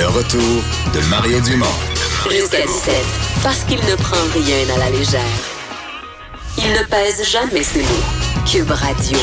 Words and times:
Le 0.00 0.06
retour 0.06 0.40
de 0.94 1.00
Mario 1.10 1.38
Dumont. 1.42 1.66
Jusqu'à 2.30 2.62
17, 2.66 2.94
parce 3.42 3.64
qu'il 3.64 3.80
ne 3.80 3.96
prend 3.96 4.16
rien 4.32 4.74
à 4.74 4.78
la 4.78 4.88
légère. 4.88 5.20
Il 6.56 6.72
ne 6.72 6.82
pèse 6.84 7.22
jamais 7.28 7.62
ses 7.62 7.82
mots. 7.82 8.46
Cube 8.50 8.70
Radio. 8.70 9.18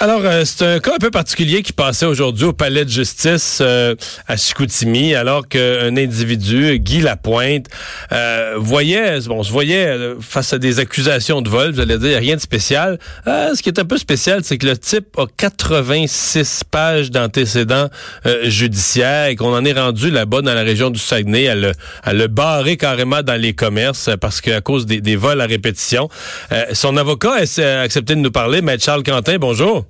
Alors, 0.00 0.20
euh, 0.22 0.44
c'est 0.44 0.64
un 0.64 0.78
cas 0.78 0.94
un 0.94 0.98
peu 0.98 1.10
particulier 1.10 1.60
qui 1.62 1.72
passait 1.72 2.06
aujourd'hui 2.06 2.44
au 2.44 2.52
palais 2.52 2.84
de 2.84 2.88
justice 2.88 3.58
euh, 3.60 3.96
à 4.28 4.36
Chicoutimi, 4.36 5.16
alors 5.16 5.48
qu'un 5.48 5.96
individu, 5.96 6.78
Guy 6.78 7.00
Lapointe, 7.00 7.66
euh, 8.12 8.54
voyait, 8.58 9.18
bon, 9.26 9.42
se 9.42 9.50
voyait 9.50 10.14
face 10.20 10.52
à 10.52 10.58
des 10.58 10.78
accusations 10.78 11.42
de 11.42 11.48
vol, 11.48 11.72
vous 11.72 11.80
allez 11.80 11.98
dire, 11.98 12.16
rien 12.20 12.36
de 12.36 12.40
spécial. 12.40 13.00
ce 13.26 13.60
qui 13.60 13.70
est 13.70 13.80
un 13.80 13.84
peu 13.84 13.98
spécial, 13.98 14.42
c'est 14.44 14.56
que 14.56 14.66
le 14.66 14.78
type 14.78 15.18
a 15.18 15.26
86 15.36 16.62
pages 16.70 17.10
d'antécédents 17.10 17.88
judiciaires 18.44 19.26
et 19.26 19.34
qu'on 19.34 19.52
en 19.52 19.64
est 19.64 19.72
rendu 19.72 20.12
là-bas 20.12 20.42
dans 20.42 20.54
la 20.54 20.62
région 20.62 20.90
du 20.90 21.00
Saguenay 21.00 21.48
à 21.48 21.56
le, 21.56 21.72
à 22.04 22.12
le 22.12 22.28
barrer 22.28 22.76
carrément 22.76 23.22
dans 23.22 23.40
les 23.40 23.52
commerces 23.52 24.10
parce 24.20 24.40
qu'à 24.40 24.60
cause 24.60 24.86
des, 24.86 25.00
des, 25.00 25.16
vols 25.16 25.40
à 25.40 25.46
répétition. 25.46 26.08
son 26.72 26.96
avocat 26.96 27.32
a 27.32 27.80
accepté 27.80 28.14
de 28.14 28.20
nous 28.20 28.30
parler, 28.30 28.62
Maître 28.62 28.84
Charles 28.84 29.02
Quentin, 29.02 29.38
bonjour. 29.38 29.87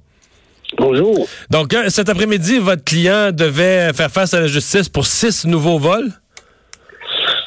Bonjour. 0.77 1.27
Donc, 1.51 1.73
euh, 1.73 1.89
cet 1.89 2.09
après-midi, 2.09 2.59
votre 2.59 2.85
client 2.85 3.33
devait 3.33 3.93
faire 3.95 4.11
face 4.11 4.35
à 4.35 4.41
la 4.41 4.47
justice 4.47 4.89
pour 4.89 5.07
six 5.07 5.47
nouveaux 5.47 5.79
vols? 5.79 6.11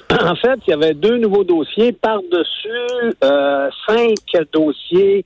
En 0.10 0.36
fait, 0.36 0.60
il 0.68 0.72
y 0.72 0.74
avait 0.74 0.94
deux 0.94 1.18
nouveaux 1.18 1.44
dossiers 1.44 1.94
par-dessus 1.94 3.16
euh, 3.24 3.70
cinq 3.88 4.18
dossiers 4.52 5.26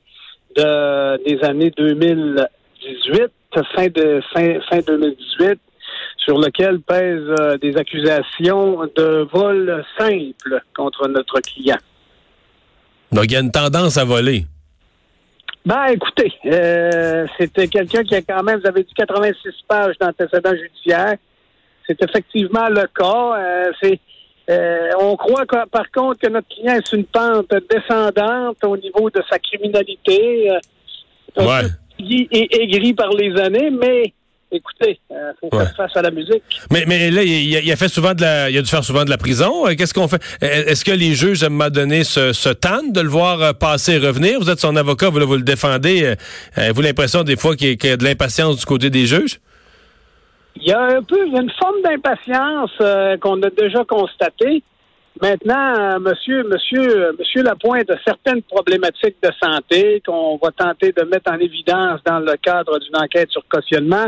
de, 0.56 1.24
des 1.26 1.44
années 1.44 1.72
2018, 1.76 3.24
fin, 3.76 3.88
de, 3.88 4.22
fin, 4.34 4.60
fin 4.70 4.80
2018, 4.86 5.60
sur 6.18 6.38
lesquels 6.40 6.80
pèsent 6.82 7.34
euh, 7.40 7.58
des 7.58 7.76
accusations 7.78 8.82
de 8.96 9.28
vol 9.34 9.84
simple 9.98 10.62
contre 10.76 11.08
notre 11.08 11.40
client. 11.42 11.78
Donc, 13.12 13.26
il 13.26 13.32
y 13.32 13.36
a 13.38 13.40
une 13.40 13.52
tendance 13.52 13.98
à 13.98 14.04
voler. 14.04 14.46
Ben, 15.66 15.86
écoutez, 15.88 16.32
euh, 16.46 17.26
c'était 17.40 17.68
quelqu'un 17.68 18.04
qui 18.04 18.14
a 18.14 18.22
quand 18.22 18.44
même, 18.44 18.60
vous 18.60 18.68
avez 18.68 18.84
dit 18.84 18.94
86 18.96 19.50
pages 19.68 19.96
d'antécédents 20.00 20.56
judiciaires. 20.56 21.16
C'est 21.88 22.02
effectivement 22.04 22.68
le 22.70 22.86
cas. 22.88 23.40
Euh, 23.40 23.72
c'est, 23.82 24.00
euh, 24.52 24.90
on 25.00 25.16
croit 25.16 25.46
par 25.46 25.90
contre 25.92 26.20
que 26.20 26.30
notre 26.30 26.48
client 26.50 26.76
est 26.76 26.94
une 26.94 27.06
pente 27.06 27.52
descendante 27.68 28.58
au 28.64 28.78
niveau 28.78 29.10
de 29.10 29.24
sa 29.28 29.40
criminalité. 29.40 30.52
ouais. 31.38 31.62
Il 31.98 32.28
est 32.30 32.54
aigri 32.62 32.94
par 32.94 33.10
les 33.10 33.36
années, 33.40 33.72
mais 33.72 34.14
écoutez, 34.52 35.00
il 35.10 35.16
euh, 35.16 35.32
faut 35.40 35.50
faire 35.50 35.76
face 35.76 35.96
à 35.96 36.02
la 36.02 36.12
musique. 36.12 36.44
Mais, 36.72 36.86
mais 36.88 37.12
là, 37.12 37.24
il, 37.24 37.72
a 37.72 37.76
fait 37.76 37.88
souvent 37.88 38.14
de 38.14 38.22
la, 38.22 38.50
il 38.50 38.58
a 38.58 38.62
dû 38.62 38.70
faire 38.70 38.84
souvent 38.84 39.06
de 39.06 39.10
la 39.10 39.18
prison. 39.18 39.68
Euh, 39.68 39.76
qu'est-ce 39.76 39.94
qu'on 39.94 40.08
fait? 40.08 40.22
Euh, 40.44 40.66
est-ce 40.68 40.86
que 40.86 40.92
les 40.92 41.14
juges, 41.14 41.44
à 41.44 41.48
un 41.48 41.50
moment 41.50 41.70
donné, 41.70 42.04
se, 42.04 42.34
se 42.34 42.50
tannent 42.50 42.92
de 42.92 43.02
le 43.02 43.10
voir 43.10 43.56
passer 43.56 43.94
et 43.94 43.98
revenir? 43.98 44.40
Vous 44.40 44.50
êtes 44.50 44.60
son 44.60 44.76
avocat, 44.76 45.10
vous, 45.10 45.20
vous 45.26 45.36
le 45.36 45.44
défendez. 45.44 46.16
Avez-vous 46.56 46.82
l'impression 46.82 47.24
des 47.24 47.36
fois 47.36 47.56
qu'il 47.56 47.78
y, 47.84 47.88
a 47.90 47.98
de 47.98 48.04
l'impatience 48.04 48.58
du 48.58 48.66
côté 48.66 48.90
des 48.90 49.06
juges? 49.06 49.40
Il 50.58 50.64
y 50.64 50.72
a 50.72 50.82
un 50.82 51.04
peu, 51.04 51.18
il 51.26 51.34
y 51.34 51.38
a 51.38 51.42
une 51.42 51.52
forme 51.52 51.82
d'impatience 51.84 52.72
qu'on 53.20 53.42
a 53.42 53.50
déjà 53.50 53.84
constatée. 53.84 54.64
Maintenant, 55.22 56.00
monsieur, 56.02 56.44
monsieur, 56.44 57.16
monsieur 57.18 57.42
Lapointe 57.42 57.90
certaines 58.04 58.42
problématiques 58.42 59.16
de 59.24 59.30
santé 59.42 60.02
qu'on 60.06 60.38
va 60.44 60.52
tenter 60.52 60.92
de 60.92 61.04
mettre 61.04 61.32
en 61.32 61.40
évidence 61.40 62.02
dans 62.06 62.20
le 62.20 62.36
cadre 62.36 62.80
d'une 62.80 62.98
enquête 62.98 63.32
sur 63.32 63.48
cautionnement. 63.48 64.08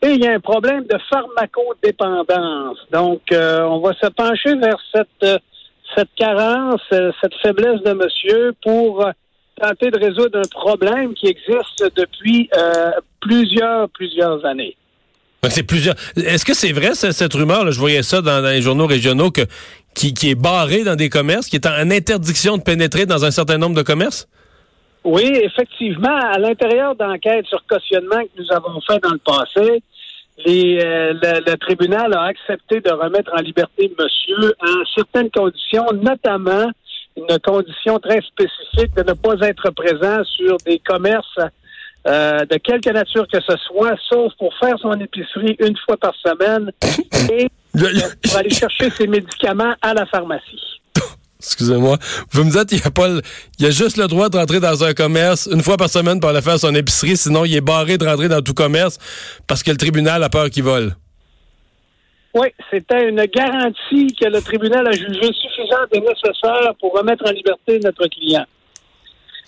Et 0.00 0.12
il 0.12 0.24
y 0.24 0.26
a 0.26 0.32
un 0.32 0.40
problème 0.40 0.84
de 0.84 0.96
pharmacodépendance. 1.10 2.78
Donc, 2.90 3.20
euh, 3.32 3.62
on 3.62 3.80
va 3.80 3.92
se 3.94 4.06
pencher 4.06 4.54
vers 4.54 4.78
cette, 4.94 5.08
euh, 5.24 5.38
cette 5.94 6.14
carence, 6.16 6.80
euh, 6.92 7.12
cette 7.20 7.34
faiblesse 7.42 7.82
de 7.82 7.92
monsieur 7.92 8.54
pour 8.64 9.04
tenter 9.60 9.90
de 9.90 9.98
résoudre 9.98 10.38
un 10.38 10.48
problème 10.50 11.12
qui 11.14 11.26
existe 11.26 11.84
depuis 11.96 12.48
plusieurs, 13.20 13.88
plusieurs 13.90 14.44
années. 14.46 14.76
C'est 15.48 15.62
plusieurs. 15.62 15.94
Est-ce 16.16 16.44
que 16.44 16.54
c'est 16.54 16.72
vrai 16.72 16.94
cette 16.94 17.32
rumeur 17.32 17.64
là? 17.64 17.70
Je 17.70 17.78
voyais 17.78 18.02
ça 18.02 18.20
dans, 18.20 18.40
les 18.44 18.60
journaux 18.60 18.86
régionaux 18.86 19.30
que 19.30 19.42
qui, 19.94 20.12
est 20.30 20.34
barré 20.34 20.84
dans 20.84 20.96
des 20.96 21.08
commerces, 21.08 21.48
qui 21.48 21.56
est 21.56 21.66
en 21.66 21.90
interdiction 21.90 22.56
de 22.56 22.62
pénétrer 22.62 23.06
dans 23.06 23.24
un 23.24 23.30
certain 23.30 23.58
nombre 23.58 23.74
de 23.74 23.82
commerces? 23.82 24.28
Oui, 25.04 25.24
effectivement, 25.24 26.14
à 26.14 26.38
l'intérieur 26.38 26.94
d'enquêtes 26.94 27.46
sur 27.46 27.64
cautionnement 27.66 28.20
que 28.20 28.42
nous 28.42 28.52
avons 28.52 28.80
fait 28.80 29.00
dans 29.02 29.10
le 29.10 29.18
passé, 29.18 29.82
les, 30.44 30.78
euh, 30.84 31.14
le, 31.14 31.56
tribunal 31.56 32.14
a 32.14 32.24
accepté 32.24 32.80
de 32.80 32.90
remettre 32.90 33.32
en 33.34 33.40
liberté 33.40 33.92
monsieur 33.98 34.54
en 34.60 34.84
certaines 34.94 35.30
conditions, 35.30 35.86
notamment 36.00 36.70
une 37.16 37.38
condition 37.40 37.98
très 37.98 38.20
spécifique 38.20 38.94
de 38.94 39.02
ne 39.02 39.14
pas 39.14 39.34
être 39.48 39.70
présent 39.70 40.22
sur 40.24 40.56
des 40.58 40.78
commerces 40.78 41.38
euh, 42.06 42.44
de 42.46 42.56
quelque 42.56 42.90
nature 42.90 43.26
que 43.32 43.40
ce 43.40 43.56
soit, 43.66 43.94
sauf 44.08 44.32
pour 44.38 44.52
faire 44.58 44.78
son 44.80 44.92
épicerie 44.92 45.56
une 45.58 45.76
fois 45.84 45.96
par 45.96 46.14
semaine 46.14 46.70
et 47.30 47.48
pour 47.72 48.36
aller 48.36 48.50
chercher 48.50 48.90
ses 48.90 49.06
médicaments 49.06 49.74
à 49.82 49.94
la 49.94 50.06
pharmacie. 50.06 50.80
Excusez-moi. 51.40 51.98
Vous 52.30 52.44
me 52.44 52.50
dites, 52.50 52.72
il 52.72 52.86
a 52.86 52.90
pas, 52.90 53.08
il 53.58 53.64
y 53.64 53.66
a 53.66 53.70
juste 53.70 53.96
le 53.96 54.06
droit 54.06 54.28
de 54.28 54.36
rentrer 54.36 54.60
dans 54.60 54.84
un 54.84 54.94
commerce 54.94 55.48
une 55.52 55.60
fois 55.60 55.76
par 55.76 55.90
semaine 55.90 56.20
pour 56.20 56.30
aller 56.30 56.42
faire 56.42 56.58
son 56.58 56.74
épicerie, 56.74 57.16
sinon 57.16 57.44
il 57.44 57.54
est 57.54 57.60
barré 57.60 57.98
de 57.98 58.06
rentrer 58.06 58.28
dans 58.28 58.42
tout 58.42 58.54
commerce 58.54 58.98
parce 59.46 59.62
que 59.62 59.70
le 59.70 59.76
tribunal 59.76 60.22
a 60.22 60.28
peur 60.28 60.50
qu'il 60.50 60.62
vole. 60.64 60.94
Oui, 62.34 62.48
c'était 62.70 63.08
une 63.08 63.24
garantie 63.24 64.14
que 64.14 64.28
le 64.28 64.40
tribunal 64.40 64.86
a 64.86 64.92
jugée 64.92 65.32
suffisante 65.32 65.88
et 65.92 66.00
nécessaire 66.00 66.74
pour 66.78 66.92
remettre 66.92 67.24
en 67.26 67.32
liberté 67.32 67.80
notre 67.82 68.06
client. 68.06 68.44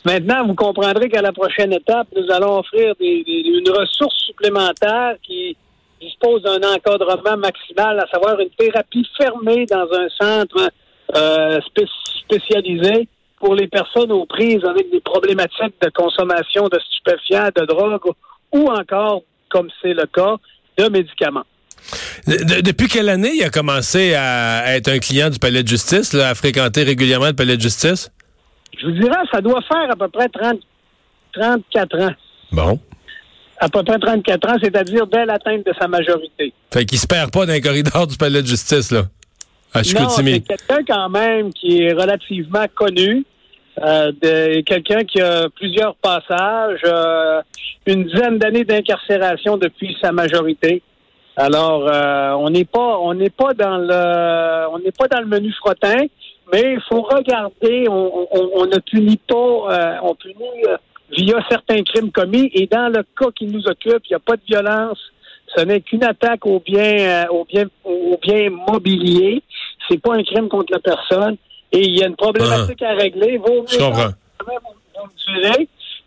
Maintenant, 0.04 0.46
vous 0.46 0.54
comprendrez 0.54 1.08
qu'à 1.08 1.20
la 1.20 1.32
prochaine 1.32 1.72
étape, 1.72 2.08
nous 2.16 2.30
allons 2.32 2.58
offrir 2.58 2.94
une 3.00 3.68
ressource 3.68 4.16
supplémentaire 4.26 5.14
qui 5.22 5.56
dispose 6.00 6.42
d'un 6.42 6.60
encadrement 6.62 7.36
maximal, 7.36 8.00
à 8.00 8.06
savoir 8.10 8.40
une 8.40 8.50
thérapie 8.50 9.06
fermée 9.18 9.66
dans 9.66 9.86
un 9.92 10.08
centre 10.18 10.70
euh, 11.14 11.60
spécialisé 12.24 13.08
pour 13.38 13.54
les 13.54 13.68
personnes 13.68 14.12
aux 14.12 14.26
prises 14.26 14.64
avec 14.64 14.90
des 14.90 15.00
problématiques 15.00 15.74
de 15.82 15.90
consommation 15.90 16.68
de 16.68 16.78
stupéfiants, 16.78 17.48
de 17.54 17.66
drogue 17.66 18.12
ou 18.52 18.68
encore, 18.70 19.22
comme 19.48 19.68
c'est 19.82 19.94
le 19.94 20.06
cas, 20.06 20.36
de 20.78 20.88
médicaments. 20.88 21.44
depuis 22.26 22.88
quelle 22.88 23.08
année 23.08 23.32
il 23.34 23.42
a 23.42 23.50
commencé 23.50 24.14
à 24.14 24.76
être 24.76 24.88
un 24.88 24.98
client 24.98 25.30
du 25.30 25.38
palais 25.38 25.62
de 25.62 25.68
justice, 25.68 26.14
à 26.14 26.34
fréquenter 26.34 26.84
régulièrement 26.84 27.28
le 27.28 27.34
palais 27.34 27.56
de 27.56 27.62
justice? 27.62 28.10
Je 28.80 28.86
vous 28.86 28.92
dirais, 28.92 29.16
ça 29.32 29.40
doit 29.40 29.60
faire 29.62 29.90
à 29.90 29.96
peu 29.96 30.08
près 30.08 30.28
30, 30.28 30.58
34 31.32 32.00
ans. 32.00 32.14
Bon. 32.52 32.78
À 33.58 33.68
peu 33.68 33.82
près 33.82 33.98
34 33.98 34.48
ans, 34.48 34.56
c'est-à-dire 34.62 35.06
dès 35.06 35.26
l'atteinte 35.26 35.66
de 35.66 35.72
sa 35.78 35.86
majorité. 35.86 36.52
Fait 36.72 36.84
qu'il 36.84 36.98
se 36.98 37.06
perd 37.06 37.30
pas 37.30 37.44
dans 37.44 37.52
les 37.52 37.60
corridors 37.60 38.06
du 38.06 38.16
palais 38.16 38.42
de 38.42 38.46
justice, 38.46 38.90
là. 38.90 39.02
Non, 39.74 40.08
c'est 40.08 40.40
quelqu'un 40.40 40.84
quand 40.88 41.08
même 41.10 41.52
qui 41.52 41.82
est 41.82 41.92
relativement 41.92 42.64
connu. 42.74 43.24
Euh, 43.82 44.12
quelqu'un 44.66 45.04
qui 45.04 45.20
a 45.20 45.48
plusieurs 45.48 45.94
passages, 45.96 46.80
euh, 46.84 47.40
une 47.86 48.04
dizaine 48.04 48.38
d'années 48.38 48.64
d'incarcération 48.64 49.56
depuis 49.56 49.96
sa 50.02 50.10
majorité. 50.12 50.82
Alors, 51.36 51.88
euh, 51.88 52.32
on 52.32 52.50
n'est 52.50 52.64
pas, 52.64 52.98
on 52.98 53.14
n'est 53.14 53.30
pas 53.30 53.54
dans 53.54 53.78
le, 53.78 54.68
on 54.72 54.78
n'est 54.80 54.92
pas 54.92 55.06
dans 55.06 55.20
le 55.20 55.26
menu 55.26 55.52
frottin, 55.52 56.06
mais 56.52 56.74
il 56.74 56.80
faut 56.88 57.02
regarder. 57.02 57.86
On, 57.88 58.28
on, 58.32 58.66
ne 58.66 58.78
punit 58.78 59.20
pas, 59.28 60.00
on 60.02 60.14
punit 60.14 60.64
via 61.10 61.44
certains 61.48 61.82
crimes 61.82 62.10
commis. 62.10 62.50
Et 62.54 62.66
dans 62.66 62.88
le 62.88 63.02
cas 63.18 63.30
qui 63.36 63.46
nous 63.46 63.66
occupe, 63.66 64.02
il 64.06 64.10
n'y 64.10 64.16
a 64.16 64.20
pas 64.20 64.36
de 64.36 64.42
violence. 64.46 64.98
Ce 65.56 65.62
n'est 65.62 65.80
qu'une 65.80 66.04
attaque 66.04 66.46
au 66.46 66.60
bien, 66.60 67.26
au 67.30 67.44
bien, 67.44 67.64
au 67.84 68.18
bien 68.22 68.50
mobilier 68.50 69.42
c'est 69.90 70.00
pas 70.00 70.14
un 70.14 70.22
crime 70.22 70.48
contre 70.48 70.72
la 70.72 70.78
personne 70.78 71.36
et 71.72 71.80
il 71.80 71.98
y 71.98 72.02
a 72.02 72.06
une 72.06 72.16
problématique 72.16 72.82
à 72.82 72.94
régler. 72.94 73.38
Vaut 73.38 73.64
Je 73.68 73.78
comprends. 73.78 74.10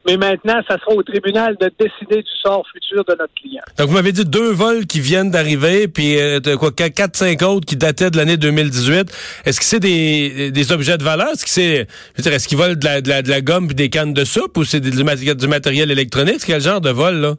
Mais 0.05 0.17
maintenant, 0.17 0.59
ça 0.67 0.77
sera 0.79 0.94
au 0.94 1.03
tribunal 1.03 1.55
de 1.59 1.71
décider 1.79 2.21
du 2.21 2.31
sort 2.41 2.65
futur 2.73 3.03
de 3.05 3.11
notre 3.11 3.33
client. 3.35 3.63
Donc, 3.77 3.88
vous 3.88 3.94
m'avez 3.94 4.11
dit 4.11 4.25
deux 4.25 4.51
vols 4.51 4.85
qui 4.85 5.00
viennent 5.00 5.31
d'arriver, 5.31 5.88
puis 5.88 6.19
euh, 6.19 6.39
quoi, 6.57 6.71
quatre, 6.71 7.15
cinq 7.15 7.41
autres 7.41 7.65
qui 7.65 7.77
dataient 7.77 8.11
de 8.11 8.17
l'année 8.17 8.38
2018. 8.38 9.41
Est-ce 9.45 9.59
que 9.59 9.65
c'est 9.65 9.79
des, 9.79 10.71
objets 10.71 10.97
de 10.97 11.03
valeur? 11.03 11.29
Est-ce 11.29 11.44
que 11.45 11.50
c'est, 11.50 11.88
est-ce 12.17 12.47
qu'ils 12.47 12.57
volent 12.57 12.75
de 12.75 12.85
la, 12.85 13.01
de 13.01 13.29
la, 13.29 13.41
gomme 13.41 13.67
puis 13.67 13.75
des 13.75 13.89
cannes 13.89 14.13
de 14.13 14.25
soupe 14.25 14.57
ou 14.57 14.63
c'est 14.63 14.79
du, 14.79 14.91
du, 14.91 15.47
matériel 15.47 15.91
électronique? 15.91 16.41
Quel 16.45 16.61
genre 16.61 16.81
de 16.81 16.89
vol, 16.89 17.15
là? 17.15 17.35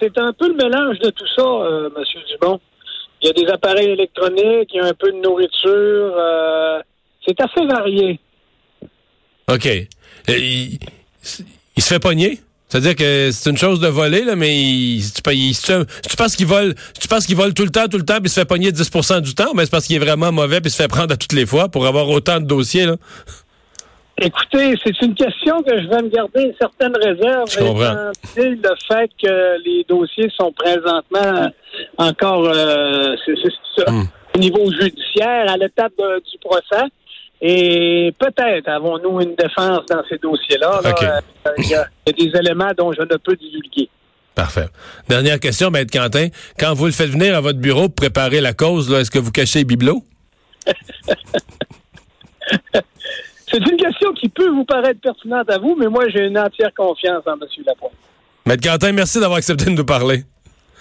c'est 0.00 0.16
un 0.18 0.32
peu 0.32 0.48
le 0.48 0.54
mélange 0.54 0.98
de 0.98 1.10
tout 1.10 1.26
ça, 1.36 1.42
euh, 1.42 1.88
M. 1.96 2.02
Dubon. 2.30 2.60
Il 3.22 3.28
y 3.28 3.30
a 3.30 3.32
des 3.32 3.46
appareils 3.52 3.90
électroniques, 3.90 4.70
il 4.72 4.76
y 4.76 4.80
a 4.80 4.86
un 4.86 4.94
peu 4.94 5.12
de 5.12 5.18
nourriture. 5.18 6.14
Euh, 6.16 6.80
c'est 7.26 7.40
assez 7.40 7.64
varié. 7.66 8.18
OK. 9.48 9.66
Euh, 10.28 10.34
il, 11.76 11.82
se 11.82 11.88
fait 11.88 11.98
pogner? 11.98 12.40
C'est-à-dire 12.68 12.96
que 12.96 13.30
c'est 13.32 13.50
une 13.50 13.58
chose 13.58 13.80
de 13.80 13.88
voler, 13.88 14.24
là, 14.24 14.34
mais 14.34 14.56
il, 14.56 15.02
tu, 15.02 15.22
tu, 15.22 16.16
penses 16.16 16.36
qu'il 16.36 16.46
vole, 16.46 16.74
tu 16.98 17.06
penses 17.06 17.26
qu'il 17.26 17.36
vole 17.36 17.52
tout 17.52 17.64
le 17.64 17.70
temps, 17.70 17.86
tout 17.86 17.98
le 17.98 18.04
temps, 18.04 18.18
puis 18.20 18.30
se 18.30 18.40
fait 18.40 18.46
pogner 18.46 18.70
10% 18.70 19.20
du 19.20 19.34
temps, 19.34 19.52
mais 19.54 19.64
c'est 19.64 19.70
parce 19.70 19.86
qu'il 19.86 19.96
est 19.96 20.04
vraiment 20.04 20.32
mauvais, 20.32 20.60
puis 20.60 20.70
se 20.70 20.76
fait 20.76 20.88
prendre 20.88 21.12
à 21.12 21.16
toutes 21.16 21.34
les 21.34 21.44
fois 21.44 21.68
pour 21.68 21.86
avoir 21.86 22.08
autant 22.08 22.40
de 22.40 22.46
dossiers, 22.46 22.86
là. 22.86 22.96
Écoutez, 24.18 24.74
c'est 24.84 25.02
une 25.02 25.14
question 25.14 25.62
que 25.62 25.82
je 25.82 25.88
vais 25.88 26.02
me 26.02 26.08
garder 26.08 26.42
une 26.42 26.54
certaine 26.58 26.94
réserve. 26.96 27.50
Je 27.50 27.58
comprends. 27.58 28.12
Le 28.36 28.74
fait 28.88 29.10
que 29.20 29.62
les 29.64 29.84
dossiers 29.88 30.30
sont 30.38 30.52
présentement 30.52 31.50
encore 31.98 32.46
euh, 32.46 33.16
hmm. 33.88 34.02
au 34.34 34.38
niveau 34.38 34.70
judiciaire, 34.70 35.50
à 35.50 35.56
l'étape 35.56 35.94
du 35.96 36.38
procès. 36.38 36.86
Et 37.44 38.14
peut-être 38.20 38.68
avons-nous 38.68 39.20
une 39.20 39.34
défense 39.34 39.84
dans 39.90 40.02
ces 40.08 40.16
dossiers-là. 40.18 40.80
Euh, 40.84 41.20
il 41.58 41.68
y, 41.68 41.74
a 41.74 41.88
des 42.06 42.30
éléments 42.38 42.70
dont 42.78 42.92
je 42.92 43.02
ne 43.02 43.16
peux 43.16 43.34
divulguer. 43.34 43.88
Parfait. 44.36 44.68
Dernière 45.08 45.40
question, 45.40 45.70
Maître 45.70 45.90
Quentin. 45.92 46.28
Quand 46.56 46.72
vous 46.72 46.86
le 46.86 46.92
faites 46.92 47.10
venir 47.10 47.36
à 47.36 47.40
votre 47.40 47.58
bureau 47.58 47.88
pour 47.88 47.96
préparer 47.96 48.40
la 48.40 48.52
cause, 48.52 48.92
est-ce 48.92 49.10
que 49.10 49.18
vous 49.18 49.32
cachez 49.32 49.58
les 49.58 49.64
bibelots? 49.64 50.04
C'est 53.50 53.58
une 53.58 53.76
question 53.76 54.12
qui 54.14 54.28
peut 54.28 54.48
vous 54.48 54.64
paraître 54.64 55.00
pertinente 55.00 55.50
à 55.50 55.58
vous, 55.58 55.76
mais 55.78 55.88
moi, 55.88 56.08
j'ai 56.08 56.26
une 56.26 56.38
entière 56.38 56.70
confiance 56.74 57.24
en 57.26 57.32
M. 57.34 57.40
Lapointe. 57.66 57.92
Maître 58.46 58.62
Quentin, 58.62 58.92
merci 58.92 59.18
d'avoir 59.18 59.38
accepté 59.38 59.64
de 59.64 59.70
nous 59.70 59.84
parler. 59.84 60.22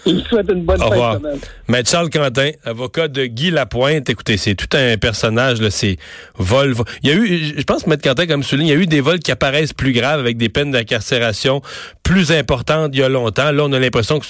Il 0.06 0.24
souhaite 0.24 0.50
une 0.52 0.64
bonne 0.64 0.82
Au 0.82 0.90
revoir. 0.90 1.20
Maître 1.68 1.90
Charles 1.90 2.10
Quentin, 2.10 2.52
avocat 2.64 3.08
de 3.08 3.26
Guy 3.26 3.52
Lapointe. 3.52 4.10
Écoutez, 4.10 4.38
c'est 4.38 4.56
tout 4.56 4.76
un 4.76 4.98
personnage, 4.98 5.62
là. 5.62 5.70
C'est 5.70 5.98
vol, 6.38 6.76
Il 7.04 7.10
y 7.10 7.14
a 7.14 7.16
eu, 7.16 7.54
je 7.58 7.64
pense, 7.64 7.86
Maître 7.88 8.04
Quentin, 8.04 8.26
comme 8.26 8.44
souligne, 8.44 8.68
il 8.68 8.72
y 8.72 8.76
a 8.76 8.80
eu 8.80 8.88
des 8.88 9.02
vols 9.02 9.20
qui 9.20 9.32
apparaissent 9.32 9.74
plus 9.74 9.94
graves 9.94 10.20
avec 10.20 10.38
des 10.38 10.50
peines 10.50 10.72
d'incarcération 10.72 11.62
plus 12.04 12.32
importantes 12.32 12.92
il 12.94 13.00
y 13.00 13.04
a 13.04 13.10
longtemps. 13.10 13.52
Là, 13.52 13.64
on 13.64 13.72
a 13.72 13.80
l'impression 13.80 14.20
que 14.20 14.26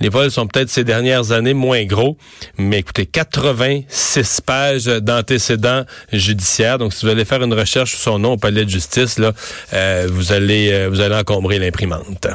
les 0.00 0.08
vols 0.08 0.30
sont 0.30 0.46
peut-être 0.46 0.70
ces 0.70 0.84
dernières 0.84 1.32
années 1.32 1.54
moins 1.54 1.84
gros. 1.84 2.16
Mais 2.58 2.78
écoutez, 2.78 3.06
86 3.06 4.40
pages 4.40 4.86
d'antécédents 4.86 5.84
judiciaires. 6.12 6.78
Donc, 6.78 6.92
si 6.92 7.06
vous 7.06 7.12
allez 7.12 7.24
faire 7.24 7.42
une 7.42 7.54
recherche 7.54 7.90
sur 7.90 8.00
son 8.00 8.18
nom 8.18 8.32
au 8.32 8.36
palais 8.36 8.64
de 8.64 8.70
justice, 8.70 9.18
là, 9.18 9.32
euh, 9.72 10.08
vous 10.10 10.32
allez, 10.32 10.72
euh, 10.72 10.88
vous 10.88 11.00
allez 11.00 11.14
encombrer 11.14 11.58
l'imprimante. 11.58 12.26